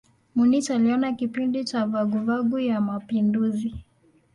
Munich 0.35 0.69
iliona 0.69 1.13
kipindi 1.13 1.63
cha 1.65 1.85
vuguvugu 1.85 2.59
ya 2.59 2.81
mapinduzi. 2.81 3.73